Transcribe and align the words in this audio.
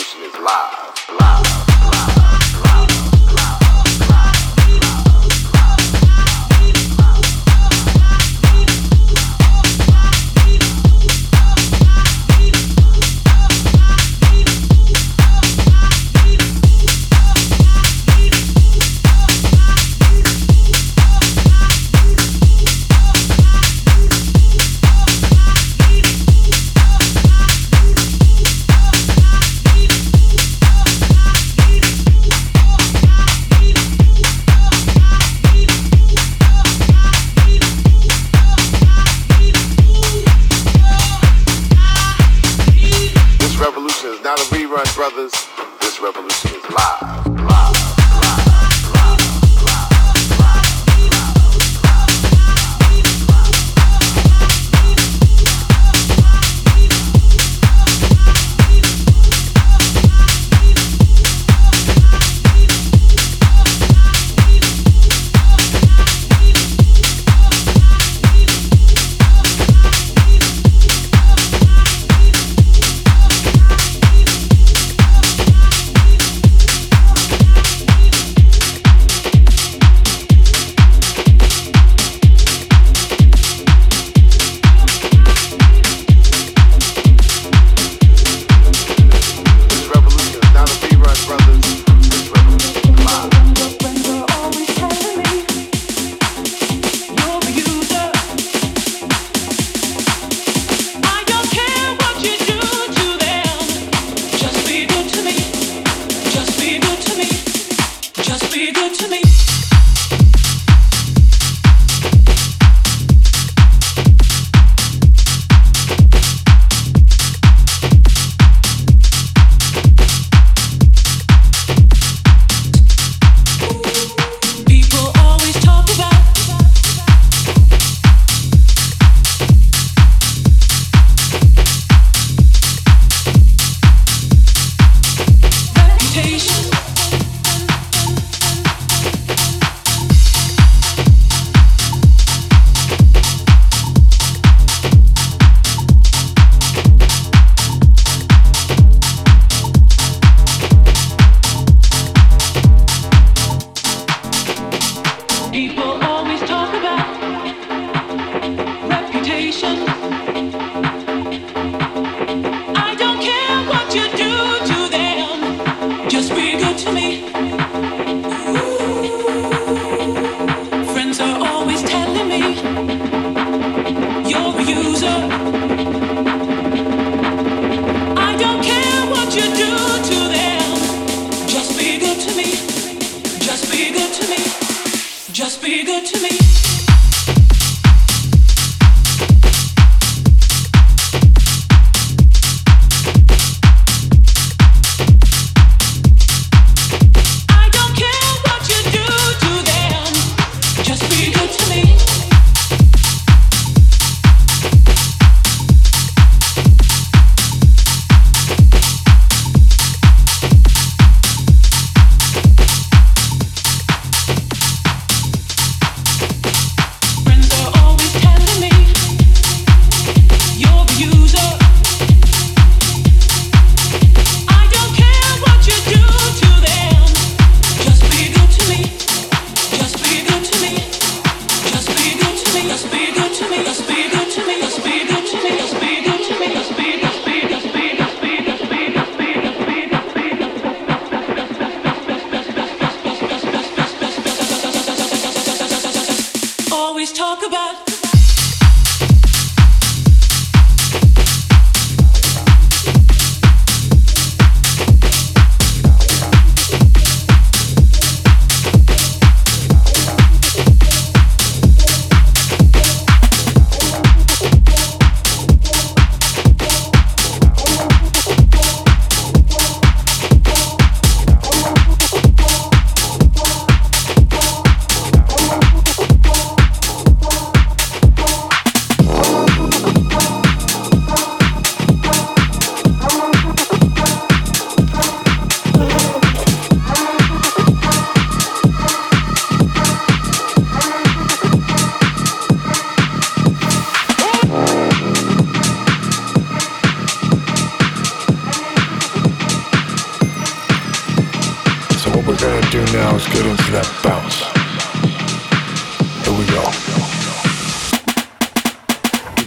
revolution 0.00 0.22
is 0.22 0.34
live, 0.34 1.20
live. 1.20 1.70
now 1.92 2.19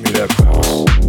me 0.03 0.11
that 0.11 0.29
bounce. 0.37 1.02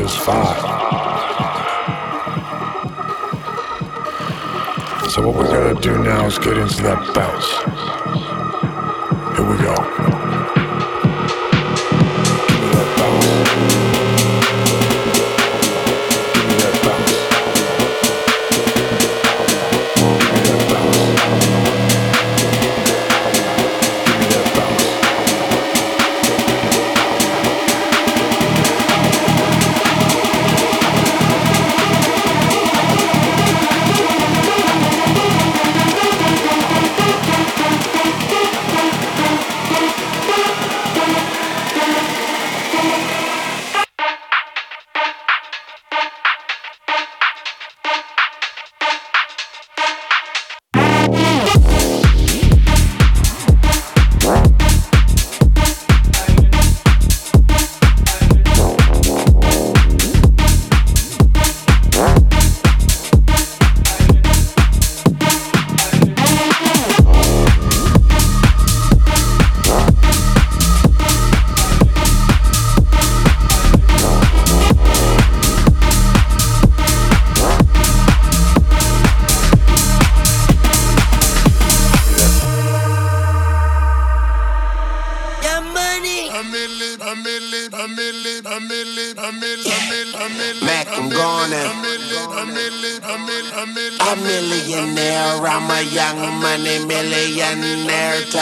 is 0.00 0.14
five. 0.16 0.56
So 5.10 5.26
what 5.26 5.36
we're 5.36 5.48
gonna 5.48 5.80
do 5.80 6.02
now 6.02 6.26
is 6.26 6.38
get 6.38 6.56
into 6.56 6.82
that 6.82 7.14
bounce. 7.14 7.79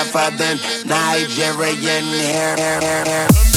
tougher 0.05 0.37
than 0.37 0.59
Nigerian 0.87 2.05
hair. 2.05 2.57
hair, 2.57 2.81
hair, 2.81 3.05
hair. 3.05 3.48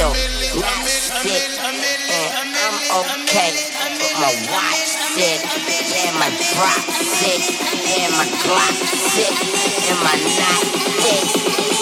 feel 0.00 0.60
not 0.60 0.86
sick 0.86 1.60
and 1.60 2.56
I'm 2.56 3.04
okay. 3.04 3.52
but 3.76 4.16
my 4.16 4.32
watch 4.48 4.88
sick 5.12 5.40
and 5.44 6.16
my 6.16 6.30
drop 6.52 6.80
sick 7.04 7.44
and 8.00 8.12
my 8.16 8.24
clock 8.40 8.74
sick 8.96 9.34
and 9.90 9.98
my 10.00 10.16
night 10.16 10.70
sick. 11.04 11.79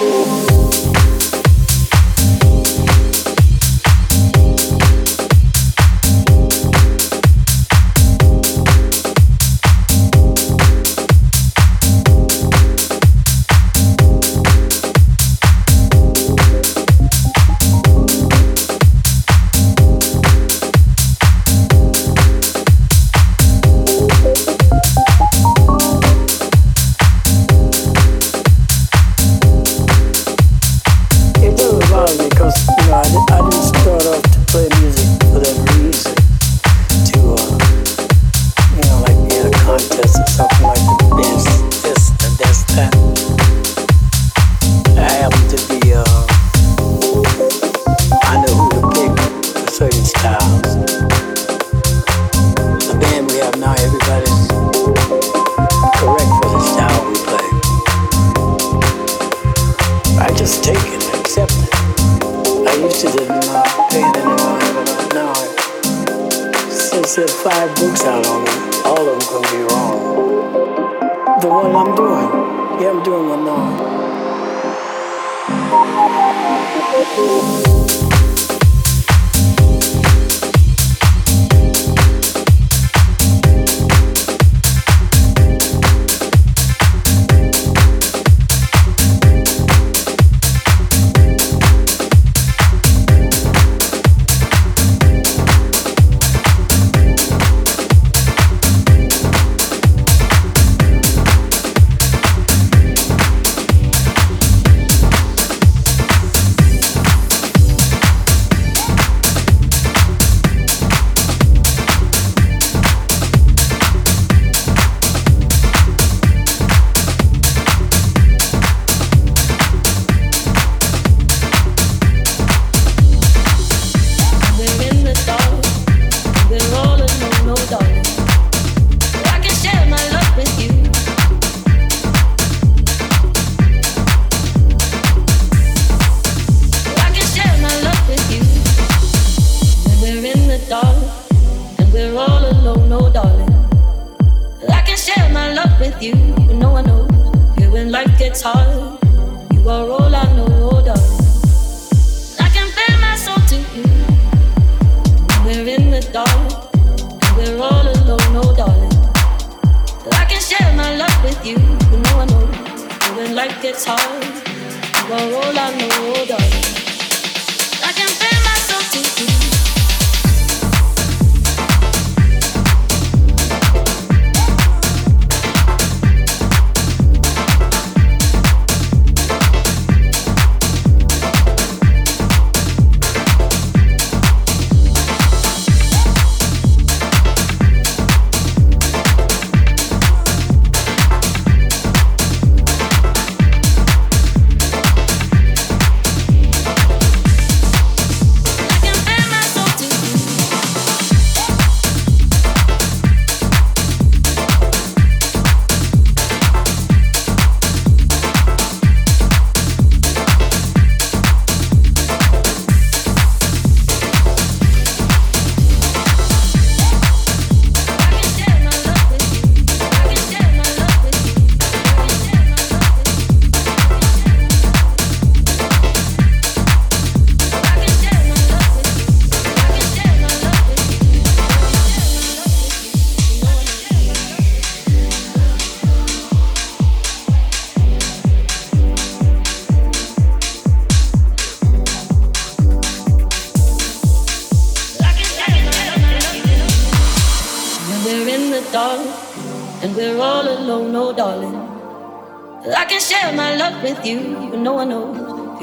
With 0.00 0.99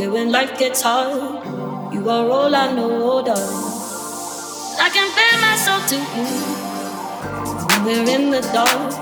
know. 0.08 0.14
When 0.14 0.32
life 0.32 0.58
gets 0.58 0.82
hard, 0.82 1.94
you 1.94 2.10
are 2.10 2.30
all 2.30 2.56
I 2.56 2.72
know, 2.74 3.22
darling. 3.24 3.64
I 4.80 4.90
can 4.94 5.08
feel 5.16 5.38
myself 5.42 5.88
to 5.90 5.96
you. 5.96 6.26
When 7.86 8.06
we're 8.06 8.16
in 8.16 8.32
the 8.32 8.42
dark, 8.54 8.94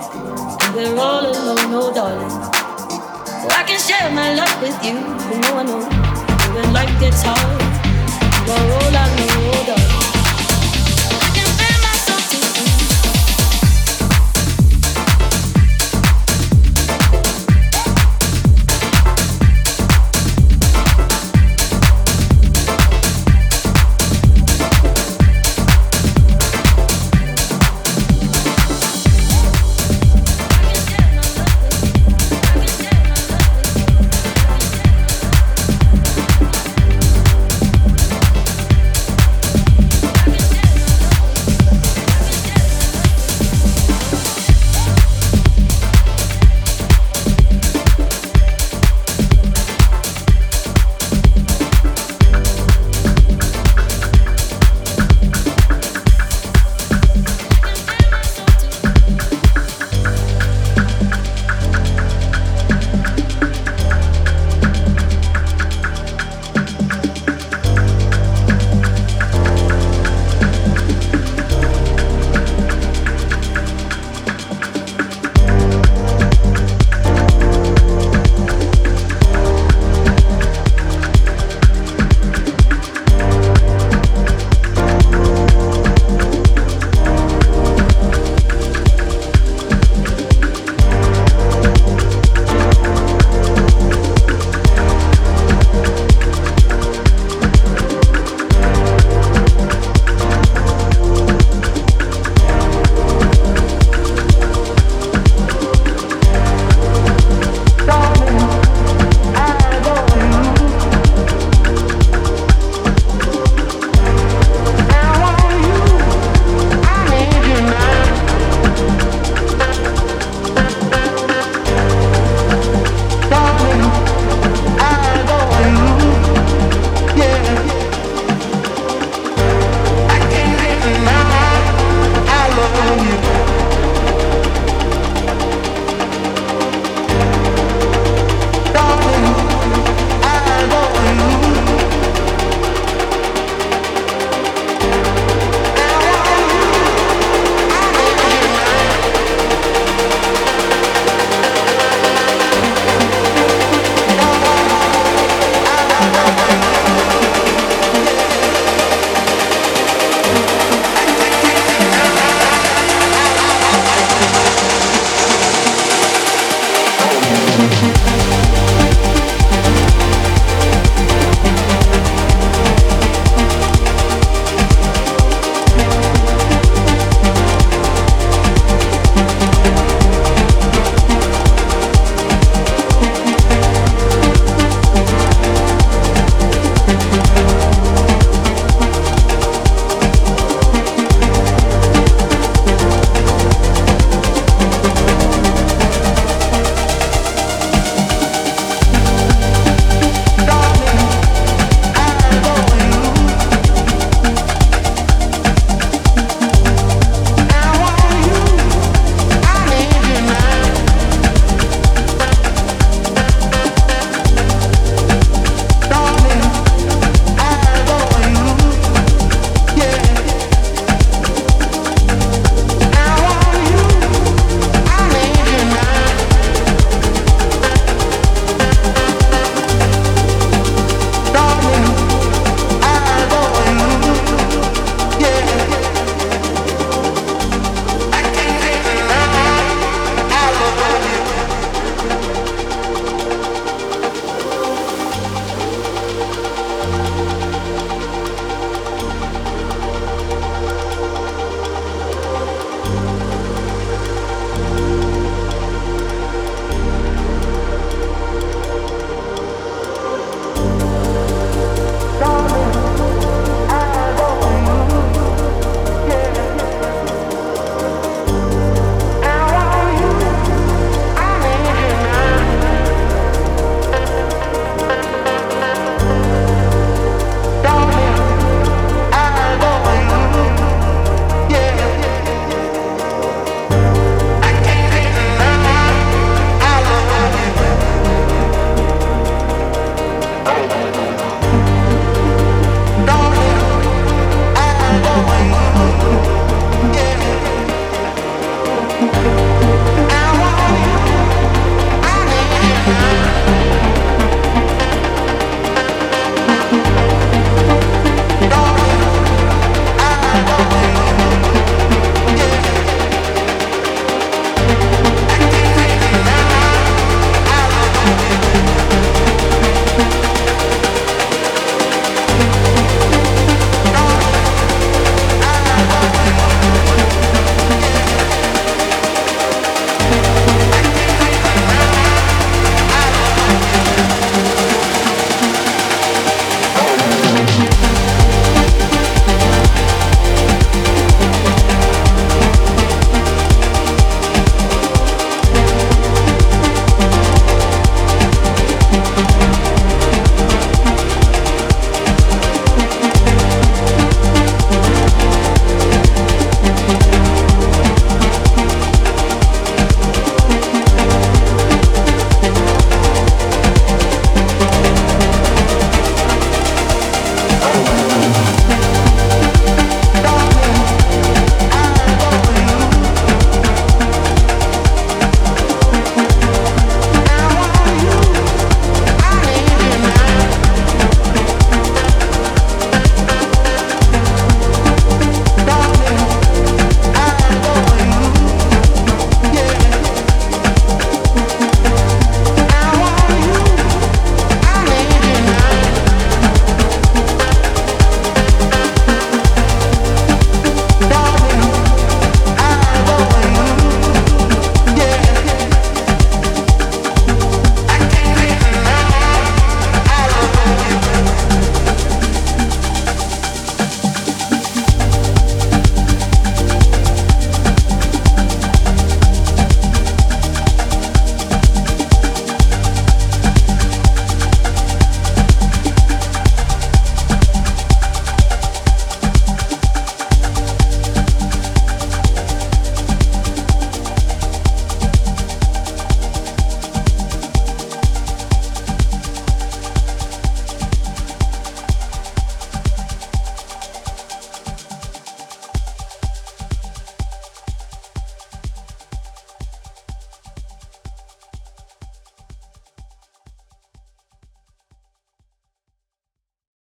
and 0.64 0.76
we're 0.76 1.00
all 1.00 1.26
alone, 1.26 1.74
oh 1.74 1.94
darling. 1.94 2.30
So 2.30 3.48
I 3.50 3.64
can 3.66 3.80
share 3.80 4.12
my 4.12 4.34
love 4.34 4.62
with 4.62 4.78
you, 4.84 4.98
even 4.98 5.42
though 5.42 5.58
I 5.58 5.64
know. 5.64 5.80
Yeah, 5.80 6.56
when 6.56 6.74
life 6.74 7.00
gets 7.00 7.22
hard, 7.24 7.62
you 8.48 8.54
are 8.54 9.95